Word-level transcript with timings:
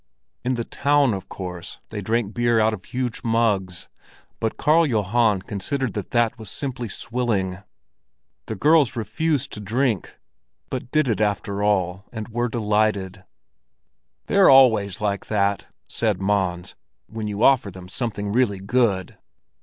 In 0.43 0.55
the 0.55 0.63
town, 0.63 1.13
of 1.13 1.29
course, 1.29 1.77
they 1.89 2.01
drank 2.01 2.33
beer 2.33 2.59
out 2.59 2.73
of 2.73 2.85
huge 2.85 3.21
mugs, 3.23 3.87
but 4.39 4.57
Karl 4.57 4.83
Johan 4.83 5.43
considered 5.43 5.93
that 5.93 6.09
that 6.09 6.39
was 6.39 6.49
simply 6.49 6.89
swilling. 6.89 7.59
The 8.47 8.55
girls 8.55 8.95
refused 8.95 9.53
to 9.53 9.59
drink, 9.59 10.15
but 10.71 10.89
did 10.89 11.07
it 11.07 11.21
after 11.21 11.61
all, 11.61 12.05
and 12.11 12.27
were 12.29 12.49
delighted. 12.49 13.25
"They're 14.25 14.49
always 14.49 15.01
like 15.01 15.27
that," 15.27 15.67
said 15.87 16.19
Mons, 16.19 16.73
"when 17.05 17.27
you 17.27 17.43
offer 17.43 17.69
them 17.69 17.87
something 17.87 18.31
really 18.31 18.57
good." 18.59 19.19